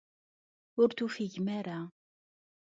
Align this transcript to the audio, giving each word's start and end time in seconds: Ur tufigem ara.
Ur 0.81 0.89
tufigem 0.97 1.47
ara. 1.59 1.79